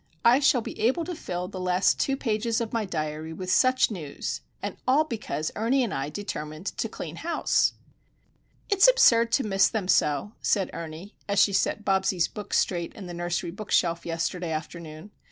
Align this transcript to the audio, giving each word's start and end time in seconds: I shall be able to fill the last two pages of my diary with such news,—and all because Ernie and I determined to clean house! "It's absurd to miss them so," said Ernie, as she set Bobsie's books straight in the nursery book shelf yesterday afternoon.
I 0.25 0.39
shall 0.39 0.61
be 0.61 0.79
able 0.79 1.05
to 1.05 1.13
fill 1.13 1.47
the 1.47 1.59
last 1.59 1.99
two 1.99 2.17
pages 2.17 2.59
of 2.59 2.73
my 2.73 2.85
diary 2.85 3.33
with 3.33 3.51
such 3.51 3.91
news,—and 3.91 4.77
all 4.87 5.03
because 5.03 5.51
Ernie 5.55 5.83
and 5.83 5.93
I 5.93 6.09
determined 6.09 6.65
to 6.79 6.89
clean 6.89 7.17
house! 7.17 7.73
"It's 8.67 8.87
absurd 8.89 9.31
to 9.33 9.43
miss 9.43 9.67
them 9.67 9.87
so," 9.87 10.31
said 10.41 10.71
Ernie, 10.73 11.13
as 11.29 11.37
she 11.37 11.53
set 11.53 11.85
Bobsie's 11.85 12.27
books 12.27 12.57
straight 12.57 12.95
in 12.95 13.05
the 13.05 13.13
nursery 13.13 13.51
book 13.51 13.69
shelf 13.69 14.03
yesterday 14.03 14.51
afternoon. 14.51 15.11